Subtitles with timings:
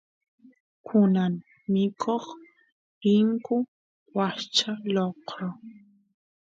[0.85, 1.33] kunan
[1.73, 2.25] mikoq
[3.01, 3.55] riyku
[4.15, 5.49] washcha lokro